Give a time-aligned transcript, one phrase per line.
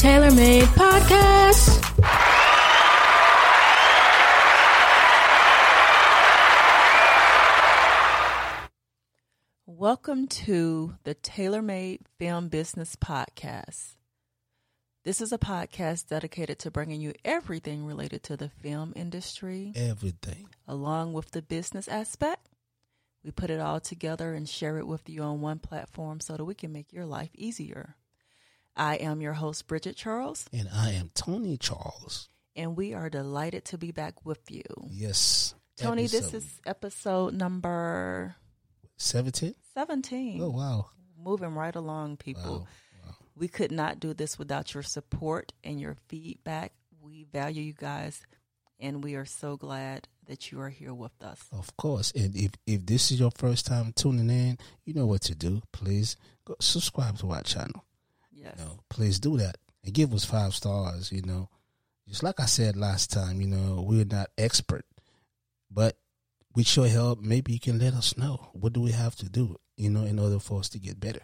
[0.00, 1.78] You're listening to Taylor Made Podcast.
[9.66, 13.96] Welcome to the Taylor Made Film Business Podcast.
[15.04, 20.48] This is a podcast dedicated to bringing you everything related to the film industry, everything.
[20.66, 22.48] along with the business aspect.
[23.24, 26.44] We put it all together and share it with you on one platform so that
[26.44, 27.96] we can make your life easier.
[28.76, 32.28] I am your host, Bridget Charles, And I am Tony Charles.
[32.56, 34.62] and we are delighted to be back with you.
[34.90, 35.54] Yes.
[35.76, 38.34] Tony, this is episode number
[38.96, 39.54] 17.
[39.74, 40.42] 17.
[40.42, 40.86] Oh, wow.
[41.20, 42.66] Moving right along, people.
[43.04, 43.14] Wow.
[43.36, 46.72] We could not do this without your support and your feedback.
[47.00, 48.20] We value you guys,
[48.80, 51.40] and we are so glad that you are here with us.
[51.52, 52.10] Of course.
[52.12, 55.62] And if, if this is your first time tuning in, you know what to do.
[55.72, 57.84] Please go subscribe to our channel.
[58.40, 58.54] Yes.
[58.58, 61.10] You know, please do that and give us five stars.
[61.10, 61.48] You know,
[62.06, 64.84] just like I said last time, you know, we're not expert,
[65.70, 65.96] but
[66.54, 69.56] with your help, maybe you can let us know what do we have to do,
[69.76, 71.20] you know, in order for us to get better.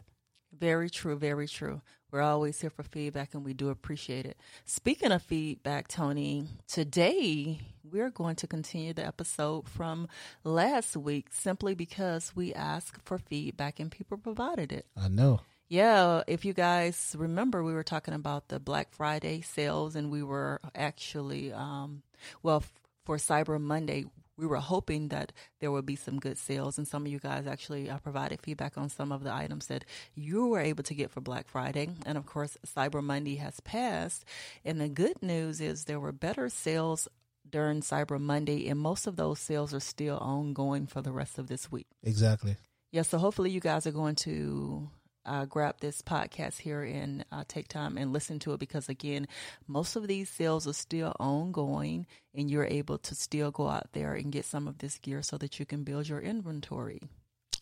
[0.57, 1.81] Very true, very true.
[2.11, 4.37] We're always here for feedback and we do appreciate it.
[4.65, 10.07] Speaking of feedback, Tony, today we're going to continue the episode from
[10.45, 14.87] last week simply because we asked for feedback and people provided it.
[14.97, 15.41] I know.
[15.75, 20.23] Yeah, if you guys remember, we were talking about the Black Friday sales, and we
[20.23, 22.05] were actually, um,
[22.45, 22.73] well, f-
[23.05, 24.05] for Cyber Monday,
[24.37, 27.49] we were hoping that there would be some good sales, and some of you guys
[27.49, 31.11] actually uh, provided feedback on some of the items that you were able to get
[31.11, 31.89] for Black Friday.
[32.07, 34.25] And of course, Cyber Monday has passed,
[34.65, 37.09] and the good news is there were better sales
[37.51, 41.49] during Cyber Monday, and most of those sales are still ongoing for the rest of
[41.49, 41.89] this week.
[42.05, 42.55] Exactly.
[42.93, 44.89] Yeah, so hopefully you guys are going to
[45.27, 49.27] uh, grab this podcast here and uh, take time and listen to it because, again,
[49.67, 54.15] most of these sales are still ongoing and you're able to still go out there
[54.15, 57.01] and get some of this gear so that you can build your inventory.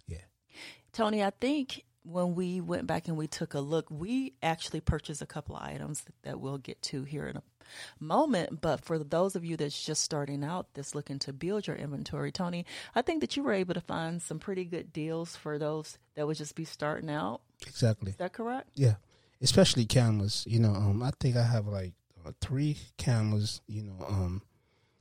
[0.06, 0.19] Yeah.
[0.93, 5.22] Tony, I think when we went back and we took a look, we actually purchased
[5.22, 7.43] a couple of items that we'll get to here in a
[8.01, 8.61] moment.
[8.61, 12.33] But for those of you that's just starting out, that's looking to build your inventory,
[12.33, 15.99] Tony, I think that you were able to find some pretty good deals for those
[16.17, 17.41] that would just be starting out.
[17.67, 18.11] Exactly.
[18.11, 18.69] Is that correct?
[18.75, 18.95] Yeah,
[19.41, 20.45] especially cameras.
[20.49, 21.93] You know, um, I think I have like
[22.27, 23.61] uh, three cameras.
[23.67, 24.43] You know, um,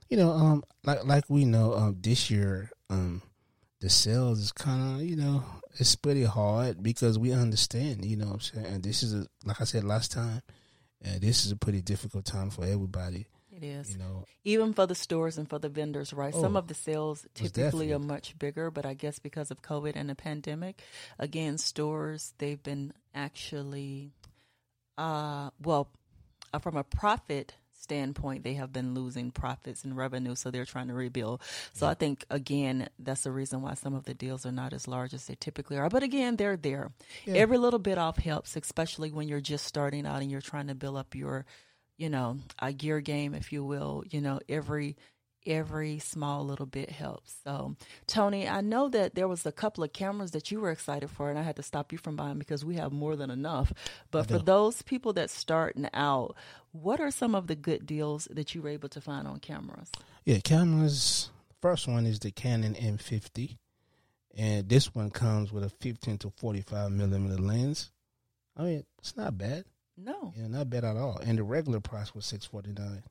[0.08, 3.22] you know, um, like like we know, um, this year, um,
[3.80, 5.44] the sales is kind of, you know,
[5.78, 8.04] it's pretty hard because we understand.
[8.04, 10.42] You know, what I'm saying, and this is a, like I said last time,
[11.04, 13.26] uh, this is a pretty difficult time for everybody.
[13.62, 13.92] It is.
[13.92, 16.34] You know, Even for the stores and for the vendors, right?
[16.34, 19.92] Some Oh, of the sales typically are much bigger, but I guess because of COVID
[19.94, 20.82] and the pandemic,
[21.18, 24.10] again, stores, they've been actually,
[24.98, 25.88] uh, well,
[26.52, 30.88] uh, from a profit standpoint, they have been losing profits and revenue, so they're trying
[30.88, 31.40] to rebuild.
[31.72, 34.86] So I think, again, that's the reason why some of the deals are not as
[34.86, 35.88] large as they typically are.
[35.88, 36.92] But again, they're there.
[37.24, 37.34] Yeah.
[37.34, 40.74] Every little bit off helps, especially when you're just starting out and you're trying to
[40.74, 41.44] build up your
[42.02, 44.02] you know, a gear game, if you will.
[44.10, 44.96] You know, every
[45.46, 47.36] every small little bit helps.
[47.44, 47.76] So,
[48.08, 51.30] Tony, I know that there was a couple of cameras that you were excited for,
[51.30, 53.72] and I had to stop you from buying because we have more than enough.
[54.10, 56.34] But for those people that starting out,
[56.72, 59.88] what are some of the good deals that you were able to find on cameras?
[60.24, 61.30] yeah, cameras.
[61.60, 63.58] First one is the Canon M50,
[64.36, 67.92] and this one comes with a 15 to 45 millimeter lens.
[68.56, 69.64] I mean, it's not bad.
[70.04, 70.32] No.
[70.36, 71.18] Yeah, not bad at all.
[71.24, 73.02] And the regular price was six forty nine.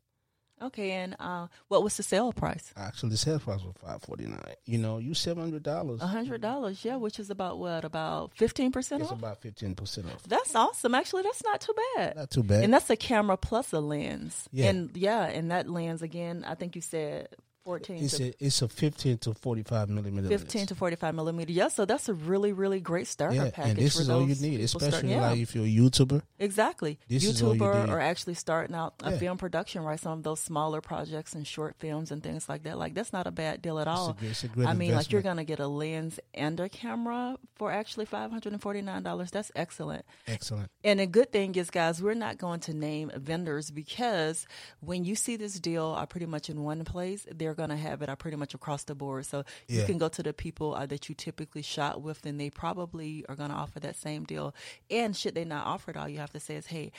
[0.64, 2.72] Okay, and uh, what was the sale price?
[2.78, 4.54] Actually, the sale price was five forty nine.
[4.66, 6.02] You know, you seven hundred dollars.
[6.02, 9.18] A hundred dollars, yeah, which is about what, about fifteen percent It's off?
[9.18, 10.22] about fifteen percent off.
[10.28, 10.94] That's awesome.
[10.94, 12.16] Actually, that's not too bad.
[12.16, 12.64] Not too bad.
[12.64, 14.48] And that's a camera plus a lens.
[14.52, 14.68] Yeah.
[14.70, 17.30] And yeah, and that lens again, I think you said
[17.66, 20.28] 14 it's to a it's a fifteen to forty five millimeter.
[20.28, 20.68] 15 lens.
[20.70, 21.52] to 45 millimeter.
[21.52, 23.70] Yeah, so that's a really, really great starter yeah, package.
[23.70, 26.22] and this for is all you need, especially starting- yeah, like if you're a YouTuber.
[26.40, 26.98] exactly.
[27.08, 29.18] this is you YouTuber or actually starting out a Yeah.
[29.20, 30.00] film production, right?
[30.00, 32.78] Some of those smaller projects and short films and things like that.
[32.80, 34.18] Like that's not a bad deal at It's a, all.
[34.22, 37.72] it's a great I mean, like you're gonna get a lens and a camera for
[37.72, 39.30] actually five hundred and forty nine dollars.
[39.32, 40.04] That's excellent.
[40.28, 40.70] excellent.
[40.84, 44.48] And the good thing is, guys, we're not going to name vendors because
[44.80, 48.02] when you see this deal uh, pretty much in one place, they're going to have
[48.02, 49.26] it are pretty much across the board.
[49.26, 52.50] So you can go to the people uh, that you typically shop with, and they
[52.50, 54.56] probably are going to offer that same deal.
[54.90, 56.92] And should they not offer it, all you have to say is, hey,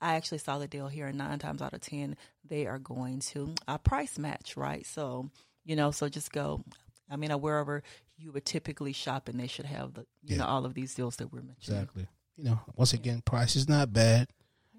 [0.00, 2.16] I actually saw the deal here, and nine times out of ten,
[2.46, 4.84] they are going to uh, price match, right?
[4.84, 5.30] So,
[5.64, 6.62] you know, so just go.
[7.10, 7.82] I mean, uh, wherever
[8.18, 10.38] you would typically shop, and they should have the, you Yeah.
[10.38, 11.80] know, all of these deals that we're mentioning.
[11.80, 12.06] Exactly.
[12.36, 14.28] you know, once again, price is not bad.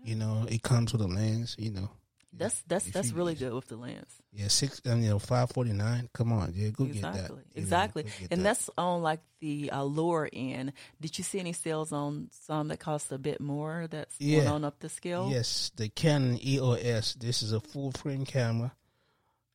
[0.04, 1.56] You know, it comes with a lens.
[1.58, 1.90] You know,
[2.34, 4.12] That's that's If that's you- really good with the lens.
[4.32, 4.82] yeah, six.
[4.86, 6.10] You know, five forty nine.
[6.14, 7.22] Come on, yeah, go exactly.
[7.22, 7.60] get that.
[7.60, 8.04] Exactly.
[8.04, 8.44] get And that.
[8.44, 10.74] that's on like the uh, lower end.
[11.02, 14.52] Did you see any sales on some that cost a bit more that's going Yeah.
[14.52, 15.30] on up the scale?
[15.32, 17.14] Yes, the Canon EOS.
[17.16, 18.74] This is a full frame camera.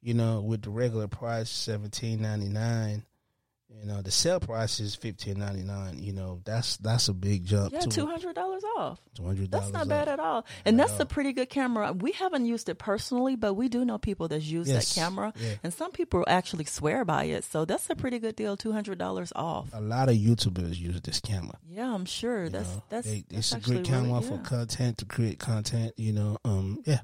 [0.00, 3.04] You know, with the regular price seventeen ninety nine.
[3.80, 5.98] You know, the sale price is fifteen ninety nine.
[5.98, 7.72] You know, that's that's a big jump.
[7.72, 9.00] Yeah, two hundred dollars off.
[9.14, 10.46] Two hundred That's not bad at all.
[10.64, 11.92] And at that's a pretty good camera.
[11.92, 15.32] We haven't used it personally, but we do know people that use Yes, that camera.
[15.36, 15.54] yeah.
[15.64, 17.42] And some people actually swear by it.
[17.44, 19.68] So that's a pretty good deal, two hundred dollars off.
[19.72, 21.58] A lot of YouTubers use this camera.
[21.68, 22.44] Yeah, I'm sure.
[22.44, 24.42] You That's know, that's, they- that's it's a great camera really, for yeah.
[24.42, 25.92] content to create content.
[25.96, 27.00] You know, um, yeah.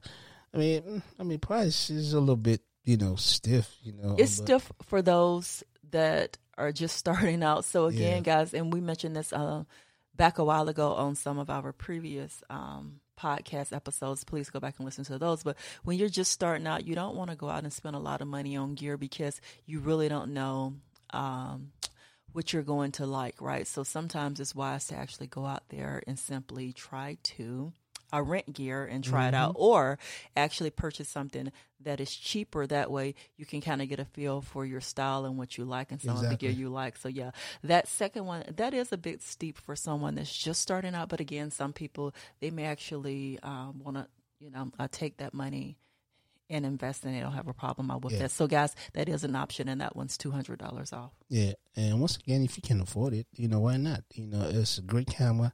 [0.55, 3.75] I mean, I mean, price is a little bit, you know, stiff.
[3.83, 7.65] You know, It's stiff for those that are just starting out.
[7.65, 8.35] So again, Yeah.
[8.37, 9.65] guys, and we mentioned this uh,
[10.15, 14.25] back a while ago on some of our previous um, podcast episodes.
[14.25, 15.43] Please go back and listen to those.
[15.43, 18.01] But when you're just starting out, you don't want to go out and spend a
[18.01, 20.75] lot of money on gear because you really don't know.
[21.11, 21.73] Um,
[22.33, 23.67] what you're going to like, right?
[23.67, 27.73] So sometimes it's wise to actually go out there and simply try to
[28.13, 29.63] uh, rent gear and try it out, Mm-hmm.
[29.63, 29.99] or
[30.37, 32.67] actually purchase something that is cheaper.
[32.67, 35.65] That way, you can kind of get a feel for your style and what you
[35.65, 36.97] like and some of the gear you like.
[36.97, 37.31] So yeah,
[37.63, 41.09] that second one that is a bit steep for someone that's just starting out.
[41.09, 44.07] But again, some people they may actually um, want to,
[44.41, 45.77] you know, uh, take that money.
[46.51, 48.21] And invest and they don't have a problem with Yeah.
[48.21, 48.31] that.
[48.31, 51.13] So, guys, that is an option, and that one's two hundred dollars off.
[51.29, 54.05] Yeah, and once again, if you can afford it, you know why not?
[54.15, 55.53] You know, it's a great camera.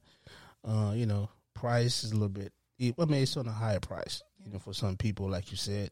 [0.63, 2.53] Uh, you know, price is a little bit.
[2.79, 4.21] I mean, it's on a higher price.
[4.45, 5.89] You know, for some people, like you said,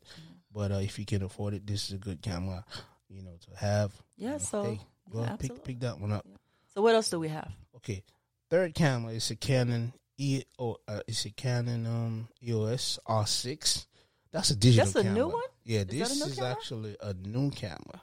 [0.54, 2.63] but uh, if you can afford it, this is a good camera.
[3.10, 3.92] You know, to have.
[4.18, 4.80] You Yeah, know, so hey,
[5.10, 6.25] go yeah, pick pick that one up.
[6.74, 7.51] So what else do we have?
[7.77, 8.04] Okay,
[8.50, 10.44] third camera is a Canon E.
[10.60, 13.88] Oh, uh, it's a Canon um EOS R6.
[14.31, 14.86] That's a digital.
[14.92, 15.42] That's a new one?
[15.63, 16.51] Yeah, that a this is camera?
[16.51, 18.01] actually a new camera.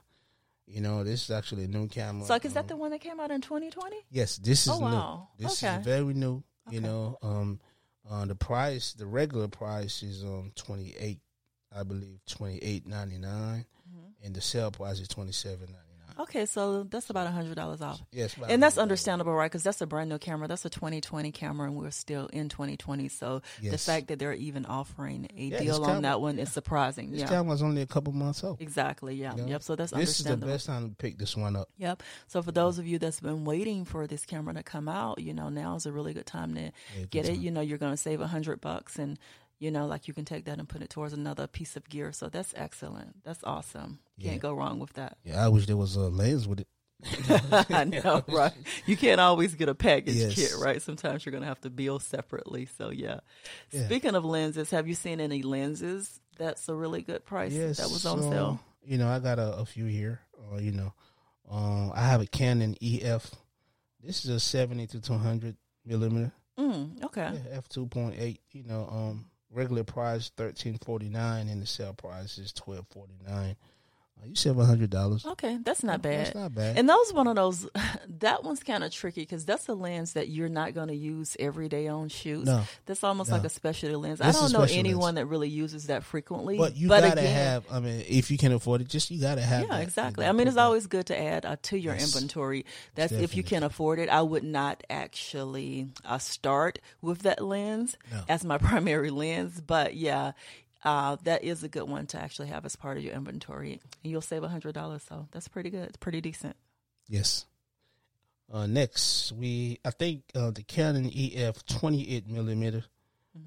[0.67, 2.25] You know, this is actually a new camera.
[2.27, 3.97] So like, is that um, the one that came out in 2020?
[4.11, 5.29] Yes, this is Oh, wow.
[5.39, 5.45] new.
[5.45, 5.77] This Okay.
[5.77, 6.43] is very new.
[6.69, 7.61] You know, um,
[8.11, 11.21] uh, the price, the regular price is um twenty eight,
[11.75, 14.27] I believe twenty eight ninety nine, Mm-hmm.
[14.27, 15.90] and the sale price is twenty seven ninety nine.
[16.19, 19.51] Okay, so that's about a hundred dollars off, Yes, and that's understandable, right?
[19.51, 20.49] Because that's a brand new camera.
[20.49, 23.09] That's a 2020 camera, and we're still in 2020.
[23.09, 26.51] So the fact that they're even offering a Yeah, deal on camera- that one is
[26.53, 27.11] surprising.
[27.11, 28.61] This yeah, camera's only a couple months old.
[28.61, 29.15] exactly.
[29.15, 29.49] Yeah, You know?
[29.49, 29.63] yep.
[29.63, 31.69] So that's This is the best time to pick this one up.
[31.79, 32.03] Yep.
[32.27, 35.35] So for those of you that's been waiting for this camera to come out, you
[35.35, 36.73] know, now is a really good time to
[37.11, 37.35] get it.
[37.35, 37.41] time.
[37.43, 39.19] You know, you're going to save a hundred bucks, and
[39.61, 42.11] you know, like you can take that and put it towards another piece of gear.
[42.13, 43.23] So that's excellent.
[43.25, 44.01] That's awesome.
[44.21, 44.39] Can't Yeah.
[44.41, 45.19] go wrong with that.
[45.23, 46.69] Yeah, I wish there was a lens with it.
[47.71, 48.53] I know, right?
[48.87, 50.35] You can't always get a package Yes.
[50.35, 50.83] kit, right?
[50.83, 52.67] Sometimes you're going to have to bill separately.
[52.79, 53.21] So yeah.
[53.71, 53.85] Yeah.
[53.87, 56.21] Speaking of lenses, have you seen any lenses?
[56.39, 57.53] That's a really good price.
[57.53, 58.61] Yes, that was on so, sale.
[58.83, 60.21] You know, I got a, a few here.
[60.53, 60.93] Uh, you know,
[61.51, 63.31] um, I have a Canon EF.
[64.03, 66.33] This is a seventy to two hundred millimeter.
[66.59, 67.31] Mm, okay.
[67.35, 68.41] Yeah, f two point eight.
[68.53, 73.19] You know, um, regular price thirteen forty nine, and the sale price is twelve forty
[73.27, 73.57] nine.
[74.27, 75.25] You save a hundred dollars.
[75.27, 76.27] Okay, that's not bad.
[76.27, 76.79] That's not bad.
[76.79, 77.69] And that was one of those.
[78.21, 81.39] That one's kind of tricky because that's a lens that you're not going to use
[81.41, 82.45] every day on shoots.
[82.45, 83.37] no, That's almost No.
[83.37, 84.21] like a specialty lens.
[84.21, 85.15] I don't know anyone lens.
[85.17, 86.59] that really uses that frequently.
[86.59, 87.65] but you gotta again, have.
[87.73, 89.63] I mean, if you can afford it, just you gotta have.
[89.63, 89.83] Yeah, that.
[89.83, 90.27] exactly.
[90.27, 92.15] I mean, it's always good to add uh, to your Yes.
[92.15, 92.67] inventory.
[92.95, 93.43] That's if you Definitely.
[93.45, 94.11] can afford it.
[94.11, 98.23] I would not actually uh, start with that lens No.
[98.29, 100.33] as my primary lens, but yeah.
[100.83, 104.11] Uh, that is a good one to actually have as part of your inventory, and
[104.11, 105.03] you'll save a hundred dollars.
[105.09, 105.89] So that's pretty good.
[105.89, 106.57] It's pretty decent.
[107.09, 107.45] Yes.
[108.53, 112.85] Uh, next, we I think uh, the Canon EF twenty eight millimeter.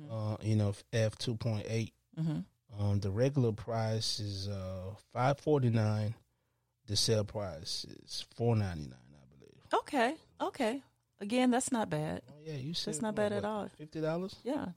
[0.09, 1.93] Uh, you know, f two point eight.
[2.17, 2.39] hmm
[2.79, 6.15] Um, the regular price is uh five forty nine.
[6.87, 9.81] The sale price is four ninety nine, I believe.
[9.81, 10.81] Okay, okay.
[11.19, 12.21] Again, that's not bad.
[12.29, 13.69] Oh yeah, you said That's not bad at all.
[13.77, 14.35] Fifty dollars.
[14.43, 14.67] Yeah,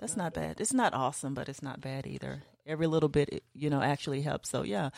[0.00, 0.60] that's not bad.
[0.60, 2.42] It's not awesome, but it's not bad either.
[2.66, 4.48] Every little bit, you know, actually helps.
[4.50, 4.90] So yeah,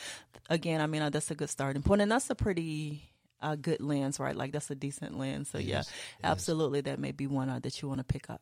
[0.49, 3.03] again, I mean, uh, that's a good starting point, and that's a pretty
[3.41, 4.35] uh, good lens, right?
[4.35, 5.49] Like that's a decent lens.
[5.49, 6.19] So yeah, Yes, yes.
[6.23, 8.41] absolutely, that may be one uh, that you want to pick up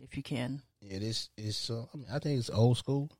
[0.00, 0.62] if you can.
[0.80, 1.70] Yeah, this is.
[1.70, 3.10] Uh, I mean, I think it's old school,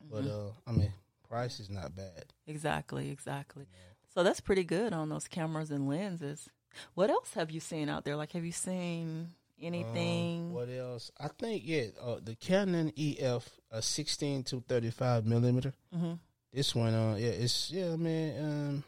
[0.00, 0.48] but Mm-hmm.
[0.48, 0.92] uh, I mean,
[1.28, 2.32] price is not bad.
[2.46, 3.66] Exactly, exactly.
[4.14, 6.48] So that's pretty good on those cameras and lenses.
[6.94, 8.16] What else have you seen out there?
[8.16, 9.28] Like, have you seen
[9.60, 10.46] anything?
[10.46, 11.10] Um, what else?
[11.18, 15.74] I think yeah, uh, the Canon EF, a sixteen to thirty five millimeter.
[15.92, 16.14] hmm
[16.52, 18.44] This one, uh, yeah, it's yeah, man.
[18.44, 18.84] Um,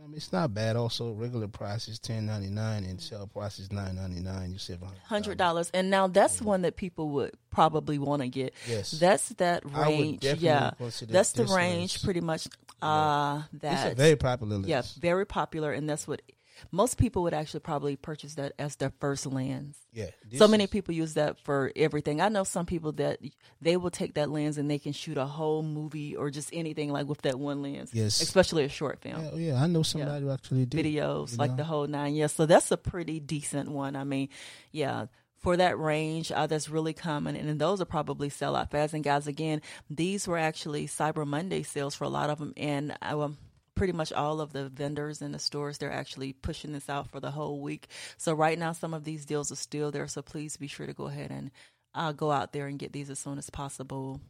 [0.00, 0.76] I Um, it's not bad.
[0.76, 4.52] Also, regular price is ten ninety nine, and sale price is nine ninety nine.
[4.52, 6.46] You save hundred dollars, and now that's yeah.
[6.46, 8.54] one that people would probably want to get.
[8.66, 10.24] Yes, that's that range.
[10.24, 10.70] Yeah,
[11.08, 12.46] that's the range, pretty much.
[12.80, 14.56] Uh, that very popular.
[14.56, 14.68] Lens.
[14.68, 16.22] Yeah, very popular, and that's what
[16.70, 19.78] most people would actually probably purchase that as their first lens.
[19.92, 20.10] Yeah.
[20.36, 20.70] So many is...
[20.70, 22.20] people use that for everything.
[22.20, 23.18] I know some people that
[23.60, 26.92] they will take that lens and they can shoot a whole movie or just anything
[26.92, 27.90] like with that one lens.
[27.92, 28.20] Yes.
[28.20, 29.22] Especially a short film.
[29.22, 30.20] Yeah, yeah I know somebody yeah.
[30.20, 30.84] who actually did.
[30.84, 31.56] Videos, like know?
[31.58, 32.14] the whole nine.
[32.14, 32.28] Yeah.
[32.28, 33.96] So that's a pretty decent one.
[33.96, 34.28] I mean,
[34.72, 35.06] yeah
[35.40, 38.94] for that range uh, that's really common and, and those are probably sell out fast
[38.94, 42.96] and guys again these were actually cyber monday sales for a lot of them and
[43.02, 43.30] I, uh,
[43.74, 47.20] pretty much all of the vendors in the stores they're actually pushing this out for
[47.20, 47.88] the whole week.
[48.16, 50.08] So right now some of these deals are still there.
[50.08, 51.50] So please be sure to go ahead and
[51.94, 54.20] uh, go out there and get these as soon as possible.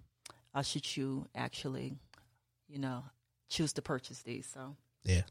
[0.54, 1.94] Uh, should you actually
[2.68, 3.04] you know
[3.48, 4.76] choose to purchase these so.
[5.04, 5.22] Yeah.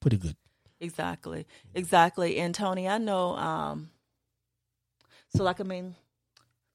[0.00, 0.36] Pretty good.
[0.80, 1.46] Exactly.
[1.74, 2.36] Exactly.
[2.38, 3.90] And tony i know um
[5.34, 5.94] so like i mean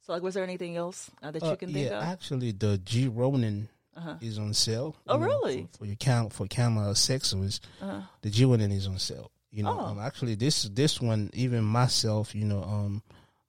[0.02, 2.04] so like was there anything else uh, that you uh, can think yeah, of?
[2.04, 3.70] actually the g ronin
[4.00, 4.16] uh-huh.
[4.22, 4.96] is on sale.
[5.08, 5.68] Oh, know, really?
[5.74, 8.02] For, for, your cam for camera accessories, uh-huh.
[8.22, 9.32] the G Ronin is on sale.
[9.52, 9.86] You know, oh.
[9.86, 13.04] um, actually, this this one, even myself, you know, um,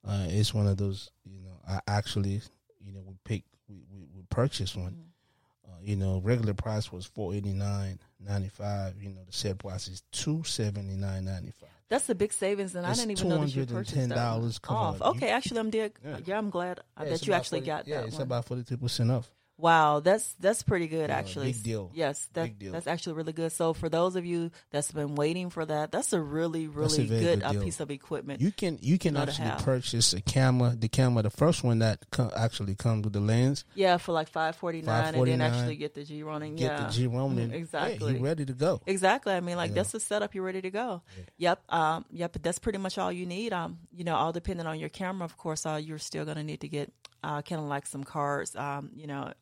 [0.07, 1.11] uh, it's one of those.
[1.25, 2.41] You know, I actually,
[2.85, 4.93] you know, we pick, we we, we purchased one.
[4.93, 5.73] Mm-hmm.
[5.73, 8.95] Uh, you know, regular price was four eighty nine ninety five.
[9.01, 11.71] You know, the set price is two seventy nine ninety five.
[11.91, 15.03] That's a big savings, and I didn't even know that you purchased that off.
[15.03, 15.93] Okay, actually, I'm dead.
[16.05, 16.19] Yeah.
[16.25, 16.39] yeah.
[16.39, 18.01] I'm glad yeah, that you actually 40, got yeah, that.
[18.03, 18.23] Yeah, it's one.
[18.23, 19.31] about forty two percent off.
[19.61, 21.53] Wow, that's that's pretty good actually.
[21.53, 21.91] Big deal.
[21.95, 22.73] Yes, that, deal.
[22.73, 23.53] that's actually really good.
[23.53, 27.07] So for those of you that's been waiting for that, that's a really really a
[27.07, 28.41] good, good uh, piece of equipment.
[28.41, 32.33] You can you can actually purchase a camera, the camera, the first one that co-
[32.35, 33.65] actually comes with the lens.
[33.75, 36.57] Yeah, for like five forty nine, and then actually get the G Ronin.
[36.57, 36.87] Get yeah.
[36.87, 37.09] the G.
[37.21, 38.13] Mm, exactly.
[38.13, 38.81] Hey, you ready to go?
[38.87, 39.33] Exactly.
[39.35, 39.77] I mean, like yeah.
[39.77, 40.35] that's the setup.
[40.35, 41.03] You're ready to go.
[41.17, 41.25] Yeah.
[41.51, 41.63] Yep.
[41.69, 42.05] Um.
[42.13, 42.39] Yep.
[42.43, 43.53] That's pretty much all you need.
[43.53, 43.79] Um.
[43.93, 45.67] You know, all depending on your camera, of course.
[45.67, 48.55] Uh, you're still gonna need to get uh, kind of like some cards.
[48.57, 48.91] Um.
[48.95, 49.33] You know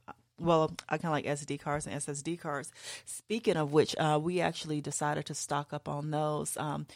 [0.41, 2.71] well, I kind of like SD cards and SSD cards.
[3.05, 6.57] Speaking of which, uh, we actually decided to stock up on those.
[6.57, 6.87] Um,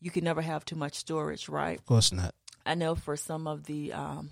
[0.00, 1.78] you can never have too much storage, right?
[1.78, 2.34] Of course not.
[2.66, 4.30] I know for some of the um,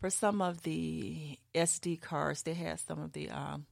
[0.00, 3.66] for some of the SD cards, they had some of the um,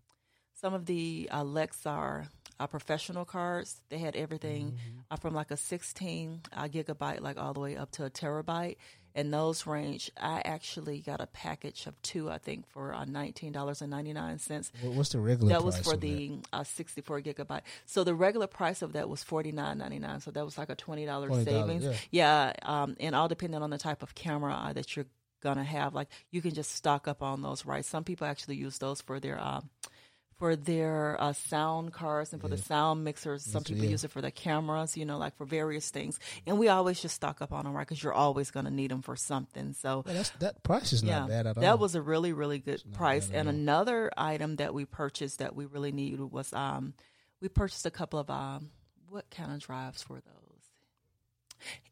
[0.54, 2.28] some of the uh, Lexar
[2.61, 3.80] uh, professional cards.
[3.88, 4.99] They had everything mm-hmm.
[5.11, 8.76] uh, from like a 16 uh, gigabyte, like all the way up to a terabyte
[9.19, 10.13] and those range.
[10.17, 14.13] I actually got a package of two, I think, for uh, nineteen dollars and ninety
[14.13, 14.71] nine cents.
[14.81, 15.51] What's the regular?
[15.51, 17.63] That was for the uh, sixty four gigabyte.
[17.85, 20.21] So the regular price of that was forty nine ninety nine.
[20.21, 21.85] So that was like a twenty dollars savings.
[21.85, 25.07] Yeah, yeah um, and all depending on the type of camera uh, that you're
[25.43, 27.67] gonna have, like you can just stock up on those.
[27.67, 27.85] Right?
[27.85, 29.63] Some people actually use those for their uh,
[30.38, 32.57] for their uh, sound cards and for yeah.
[32.57, 33.45] the sound mixers.
[33.45, 33.90] Some people yeah.
[33.90, 36.18] use it for the cameras, you know, like for various things.
[36.47, 37.87] And we always just stock up on them, right?
[37.87, 39.73] Because you're always going to need them for something.
[39.73, 41.61] So well, that price is not bad at all.
[41.61, 43.30] That was a really, really good price.
[43.33, 46.95] And another item that we purchased that we really needed was um,
[47.40, 48.71] we purchased a couple of um,
[49.09, 50.35] what kind of drives were those?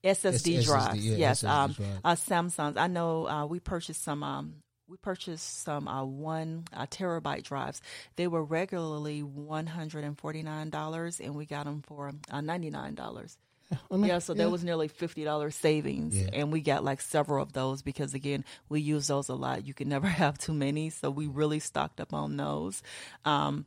[0.04, 1.04] SSD, drives.
[1.04, 1.88] Yeah, yes, SSD um, drive.
[2.04, 2.76] uh, Samsungs.
[2.76, 4.54] I know uh, we purchased some um,
[4.88, 7.80] we purchased some uh, one uh, terabyte drives.
[8.16, 12.40] They were regularly one hundred and forty nine dollars, and we got them for uh,
[12.40, 13.36] ninety nine dollars.
[13.90, 14.44] I mean, yeah, so yeah.
[14.44, 16.28] that was nearly fifty dollars savings, yeah.
[16.32, 19.66] and we got like several of those because again, we use those a lot.
[19.66, 22.82] You can never have too many, so we really stocked up on those.
[23.24, 23.66] Um,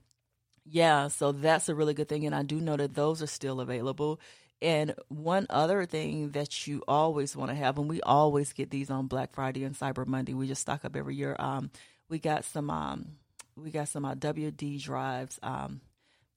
[0.66, 3.60] yeah, so that's a really good thing, and I do know that those are still
[3.60, 4.20] available.
[4.62, 8.90] And one other thing that you always want to have, and we always get these
[8.90, 10.34] on Black Friday and Cyber Monday.
[10.34, 11.36] We just stock up every year.
[11.40, 11.72] Um,
[12.10, 13.06] we got some, um,
[13.56, 15.40] we got some uh, WD drives.
[15.42, 15.80] Um,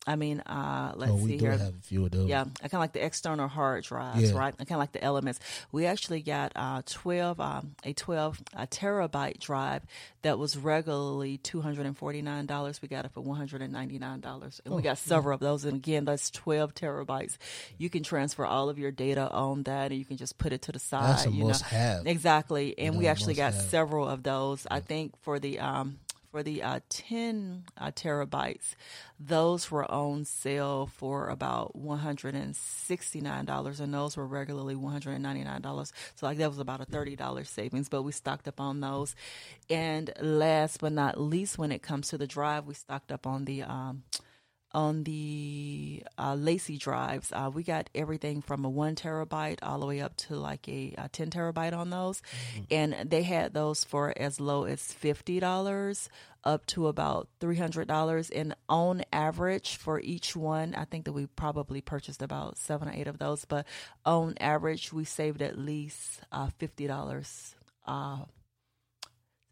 [0.04, 1.52] I mean, uh, let's oh, see here.
[1.52, 2.26] have a few of those.
[2.28, 4.36] Yeah, I kind of like the external hard drives, yeah.
[4.36, 4.52] right?
[4.58, 5.38] I kind of like the elements.
[5.70, 9.82] We actually got uh, twelve, um, a twelve a terabyte drive
[10.22, 12.82] that was regularly two hundred and forty nine dollars.
[12.82, 15.34] We got it for one hundred and ninety nine dollars, and oh, we got several
[15.34, 15.34] yeah.
[15.34, 15.64] of those.
[15.64, 17.36] And again, that's twelve terabytes.
[17.78, 20.62] You can transfer all of your data on that, and you can just put it
[20.62, 21.10] to the side.
[21.10, 21.78] That's a you must know?
[21.78, 22.06] have.
[22.08, 23.62] Exactly, and you we actually got have.
[23.62, 24.66] several of those.
[24.68, 24.78] Yeah.
[24.78, 25.98] I think for the um,
[26.32, 28.74] for the uh, 10 uh, terabytes,
[29.20, 35.92] those were on sale for about $169, and those were regularly $199.
[36.16, 39.14] So, like, that was about a $30 savings, but we stocked up on those.
[39.68, 43.44] And last but not least, when it comes to the drive, we stocked up on
[43.44, 43.62] the.
[43.62, 44.02] Um,
[44.74, 49.86] on the uh, LaCie drives, uh, we got everything from a one terabyte all the
[49.86, 52.22] way up to like a, a ten terabyte on those,
[52.70, 56.08] and they had those for as low as fifty dollars
[56.44, 58.30] up to about three hundred dollars.
[58.30, 62.92] And on average for each one, I think that we probably purchased about seven or
[62.92, 63.66] eight of those, but
[64.04, 67.54] on average we saved at least uh, fifty dollars.
[67.86, 68.18] Uh,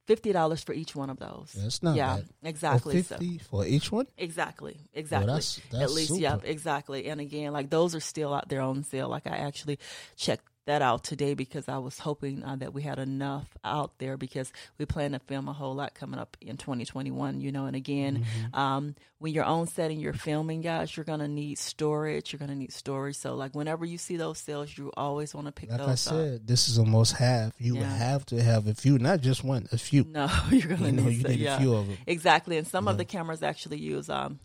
[0.07, 1.53] Fifty dollars for each one of those.
[1.57, 2.25] That's not yeah, bad.
[2.29, 3.03] Oh, exactly.
[3.03, 4.07] So- fifty for each one.
[4.17, 4.77] Exactly.
[4.93, 5.27] Exactly.
[5.27, 6.21] that's- that's At least, super.
[6.21, 7.07] yeah, exactly.
[7.07, 9.09] And again, like those are still out there on sale.
[9.09, 9.79] Like I actually
[10.17, 14.17] checked that out today because I was hoping uh, that we had enough out there
[14.17, 17.41] because we plan to film a whole lot coming up in 2021.
[17.41, 18.55] You know, and again, Mm-hmm.
[18.59, 22.33] um, when you're on set and you're filming, guys, you're gonna need storage.
[22.33, 23.17] You're gonna need storage.
[23.17, 25.93] So like whenever you see those sales, you always want to pick Like those I
[25.93, 25.99] up.
[25.99, 27.53] said, this is a must have.
[27.59, 27.85] You Yeah.
[27.97, 30.05] have to have a few, not just one, a few.
[30.05, 31.57] No, you're gonna You know, need you some- need yeah.
[31.57, 31.99] a few of them.
[32.07, 34.39] Exactly, and some of the cameras actually use um,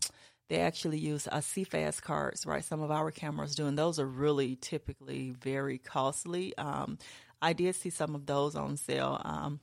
[0.48, 2.64] they actually use uh, CFast cards, right?
[2.64, 6.56] Some of our cameras do, and those are really typically very costly.
[6.56, 6.98] Um,
[7.42, 9.20] I did see some of those on sale.
[9.24, 9.60] Um,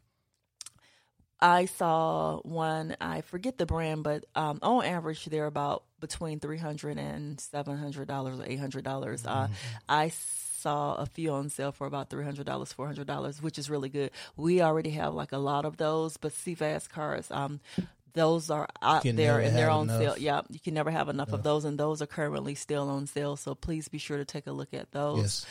[1.40, 6.98] I saw one, I forget the brand, but um, on average, they're about between $300
[6.98, 9.26] and $700 or $800.
[9.26, 9.48] Uh,
[9.90, 14.12] I saw a few on sale for about $300, $400, which is really good.
[14.38, 17.60] We already have like a lot of those, but CFast cards, um,
[18.14, 20.16] those are out there and they're have on sale.
[20.18, 23.36] Yeah, you can never have enough of those, and those are currently still on sale.
[23.36, 25.46] So please be sure to take a look at those Yes.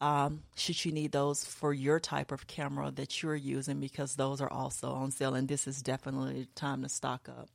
[0.00, 4.40] um, should you need those for your type of camera that you're using because those
[4.40, 7.48] are also on sale and this is definitely time to stock up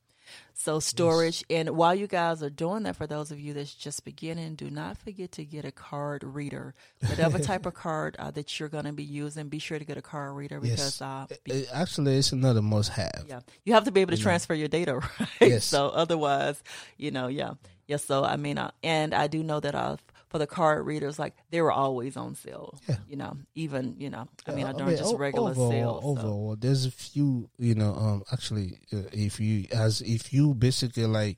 [0.53, 4.03] so storage and while you guys are doing that for those of you that's just
[4.03, 6.73] beginning do not forget to get a card reader
[7.07, 9.97] whatever type of card uh, that you're going to be using be sure to get
[9.97, 11.01] a card reader because Yes.
[11.01, 13.25] uh, It- it- actually, it's another must have.
[13.27, 15.65] yeah you have to be able to transfer your data right Yes.
[15.65, 16.61] so otherwise
[16.97, 17.53] you know yeah
[17.87, 19.97] yeah so i mean uh, and i do know that uh
[20.29, 22.97] for the card readers like they were always on sale Yeah.
[23.07, 26.09] you know even you know i mean Uh, during just regular overall, sales so.
[26.11, 31.05] Overall, there's a few, you know, um, actually, uh, if you as if you basically
[31.05, 31.37] like,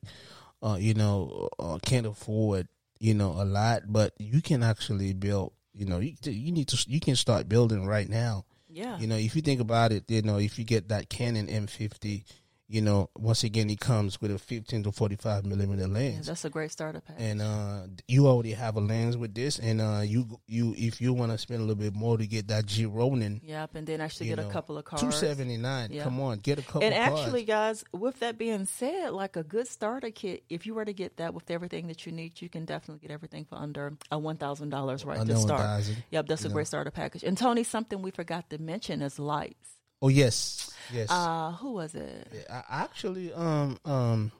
[0.62, 2.68] uh, you know, uh, can't afford,
[3.00, 5.54] you know, a lot, but you can actually build.
[5.74, 8.46] You know, you, you need to you can start building right now.
[8.68, 11.48] yeah You know, if you think about it, you know, if you get that Canon
[11.48, 12.24] M50,
[12.70, 16.16] you know, once again, he comes with a 15 to 45 millimeter lens.
[16.16, 19.60] Yeah, that's a great starter pack and uh, you already have a lens with this,
[19.60, 22.48] and uh, you you if you want to spend a little bit more to get
[22.48, 25.58] that G Ronin, yep and then actually get know, a couple of cards two seventy
[25.58, 25.92] nine.
[25.92, 26.04] Yeah.
[26.04, 26.84] Come on, get a couple.
[26.84, 30.86] and actually guys with that being said like a good starter kit if you were
[30.86, 33.94] to get that with everything that you need you can definitely get everything for under
[34.12, 37.38] a $1000 right Under to start 1,000, yep that's a you great starter package and
[37.38, 41.10] tony something we forgot to mention is lights oh yes, yes.
[41.12, 44.32] uh who was it Yeah, I actually, um, um,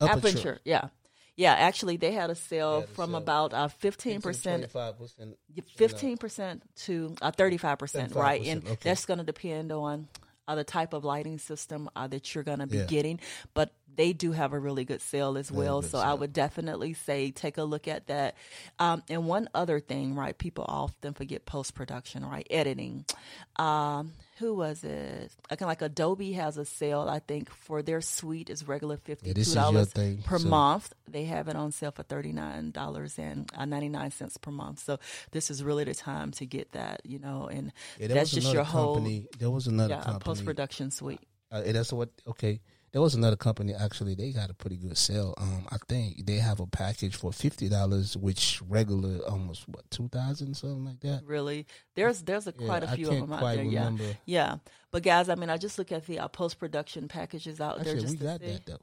[0.00, 0.58] Aputure.
[0.64, 0.88] Yeah.
[1.34, 3.18] Yeah, actually they had a sale had a from sale.
[3.18, 5.36] about uh, 15% 25 percent.
[5.76, 8.42] fifteen percent to uh, thirty five percent, right?
[8.42, 8.76] 35%, And okay.
[8.90, 10.08] that's going to depend on
[10.46, 12.84] uh, the type of lighting system uh, that you're going to be Yeah.
[12.84, 13.20] getting.
[13.54, 17.30] But they do have a really good sale as well, so I would definitely say
[17.30, 18.34] take a look at that.
[18.78, 20.36] Um, and one other thing, right?
[20.36, 22.46] People often forget post production, right?
[22.50, 23.04] Editing.
[23.56, 25.30] Um, who was it?
[25.50, 27.06] I can like Adobe has a sale.
[27.08, 30.92] I think for their suite is regular fifty Yeah, two dollars thing, per so- month.
[31.08, 34.50] They have it on sale for thirty nine dollars and uh, ninety nine cents per
[34.50, 34.78] month.
[34.80, 34.98] So
[35.30, 38.64] this is really the time to get that, you know, and Yeah, that's just your
[38.64, 39.26] whole company.
[39.38, 41.20] There was another yeah post production suite.
[41.50, 42.60] Uh, that's what okay.
[42.92, 44.14] There was another company actually.
[44.14, 45.32] They got a pretty good sale.
[45.38, 50.08] Um, I think they have a package for fifty dollars, which regular almost what two
[50.08, 51.22] thousand something like that.
[51.24, 53.64] Really, there's there's a Yeah, quite a few of them out there.
[53.64, 54.04] remember.
[54.04, 54.56] Yeah, yeah.
[54.90, 57.94] But guys, I mean, I just look at the uh, post production packages out there.
[57.94, 58.46] Just we got see.
[58.48, 58.80] that though.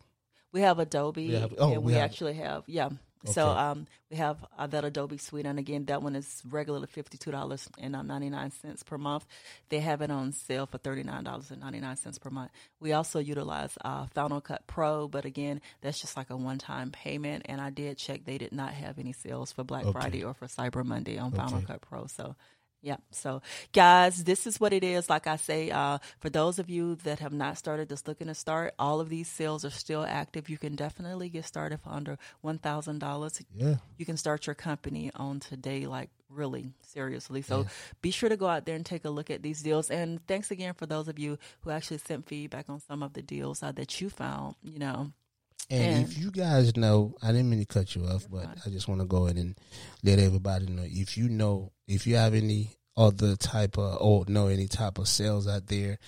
[0.51, 2.89] We have Adobe, We have- oh, and we we, have- actually have yeah.
[3.25, 7.17] So um, we have uh, that Adobe suite, and again, that one is regularly fifty
[7.17, 9.25] two dollars and ninety nine cents per month.
[9.67, 12.51] They have it on sale for thirty nine dollars and ninety nine cents per month.
[12.79, 16.91] We also utilize uh, Final Cut Pro, but again, that's just like a one time
[16.91, 17.45] payment.
[17.49, 19.91] And I did check; they did not have any sales for Black Okay.
[19.91, 21.65] Friday or for Cyber Monday on Final Okay.
[21.67, 22.07] Cut Pro.
[22.07, 22.35] So
[22.81, 22.97] yeah.
[23.11, 23.41] So,
[23.73, 25.09] guys, this is what it is.
[25.09, 28.35] Like I say, uh, for those of you that have not started, just looking to
[28.35, 30.49] start, all of these sales are still active.
[30.49, 33.41] You can definitely get started for under one thousand dollars.
[33.53, 33.75] Yeah.
[33.97, 37.41] You can start your company on today, like really seriously.
[37.41, 37.65] So,
[38.01, 39.89] be sure to go out there and take a look at these deals.
[39.89, 43.21] And thanks again for those of you who actually sent feedback on some of the
[43.21, 44.55] deals uh, that you found.
[44.63, 45.11] You know,
[45.69, 48.69] And, And- if you guys know, I didn't mean to cut you off, but I
[48.69, 49.55] just want to go in and
[50.03, 50.83] let everybody know.
[50.85, 55.07] If you know, if you have any other type of or know any type of
[55.07, 55.99] sales out there,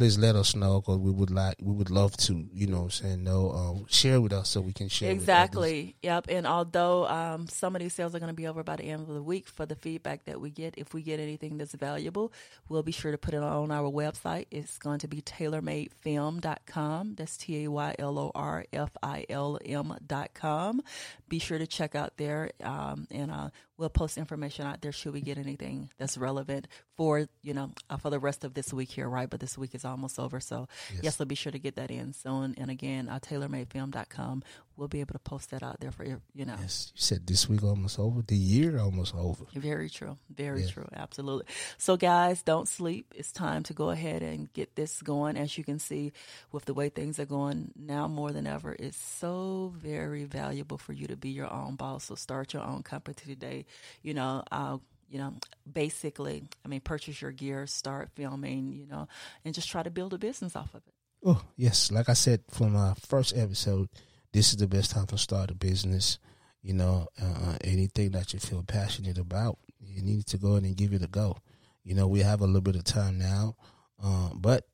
[0.00, 3.22] please let us know because we would like we would love to you know saying
[3.22, 5.10] know um, share with us so we can share.
[5.10, 5.94] Exactly.
[6.02, 6.24] Yep.
[6.30, 9.02] And although um, some of these sales are going to be over by the end
[9.02, 12.32] of the week, for the feedback that we get, if we get anything that's valuable,
[12.70, 14.46] we'll be sure to put it on our website.
[14.50, 17.14] It's going to be taylormadefilm.com.
[17.16, 20.80] That's T A Y L O R F I L M.com.
[21.28, 25.14] Be sure to check out there, um, and uh, we'll post information out there should
[25.14, 28.90] we get anything that's relevant for you know uh, for the rest of this week
[28.90, 29.28] here, right?
[29.28, 31.90] But this week is almost over, so yes, yes so be sure to get that
[31.90, 32.54] in soon.
[32.58, 34.42] And again, uh, taylormadefilm.com.
[34.76, 36.20] We'll be able to post that out there for you.
[36.34, 39.44] You know, yes, you said this week almost over, the year almost over.
[39.54, 40.70] Very true, very yeah.
[40.70, 41.46] true, absolutely.
[41.78, 43.14] So guys, don't sleep.
[43.16, 45.36] It's time to go ahead and get this going.
[45.36, 46.12] As you can see,
[46.52, 50.92] with the way things are going now, more than ever, it's so very valuable for
[50.92, 52.04] you to be your own boss.
[52.04, 53.64] So start your own company today.
[54.02, 54.78] You know, uh,
[55.10, 55.34] you know,
[55.70, 59.08] basically, I mean, purchase your gear, start filming, you know,
[59.44, 60.94] and just try to build a business off of it.
[61.24, 61.90] Oh, yes.
[61.90, 63.88] Like I said from my first episode,
[64.32, 66.18] this is the best time to start a business.
[66.62, 70.76] You know, uh, anything that you feel passionate about, you need to go in and
[70.76, 71.38] give it a go.
[71.82, 73.56] You know, we have a little bit of time now,
[74.02, 74.66] uh, but,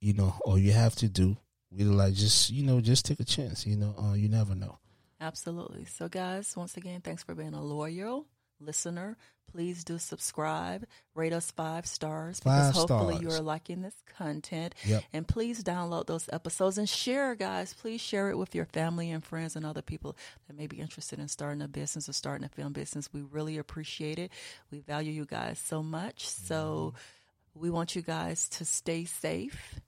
[0.00, 1.36] you know, all you have to do,
[1.70, 3.66] we like just, you know, just take a chance.
[3.66, 4.78] You know, uh, you never know.
[5.20, 5.86] Absolutely.
[5.86, 8.26] So, guys, once again, thanks for being a loyal
[8.60, 9.16] listener.
[9.52, 13.22] Please do subscribe, rate us five stars five because hopefully stars.
[13.22, 14.76] you are liking this content.
[14.84, 15.04] Yep.
[15.12, 17.74] And please download those episodes and share, guys.
[17.74, 21.18] Please share it with your family and friends and other people that may be interested
[21.18, 23.12] in starting a business or starting a film business.
[23.12, 24.30] We really appreciate it.
[24.70, 26.28] We value you guys so much.
[26.28, 27.60] So mm-hmm.
[27.60, 29.80] we want you guys to stay safe.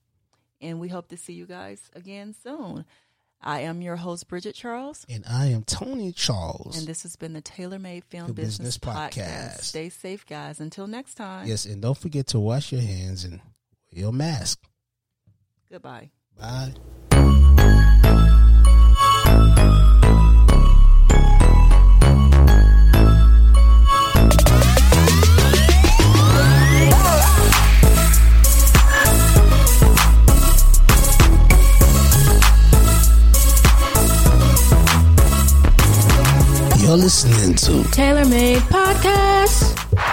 [0.60, 2.84] And we hope to see you guys again soon.
[3.42, 5.04] I am your host, Bridget Charles.
[5.08, 6.78] And I am Tony Charles.
[6.78, 9.56] And this has been the Taylor Made Film the Business, Business Podcast.
[9.56, 9.62] Podcast.
[9.62, 10.60] Stay safe, guys.
[10.60, 11.46] Until next time.
[11.46, 13.40] Yes, and don't forget to wash your hands and
[13.92, 14.60] wear your mask.
[15.70, 16.10] Goodbye.
[16.38, 16.74] Bye.
[36.92, 40.11] You're listening to Taylor Made Podcast.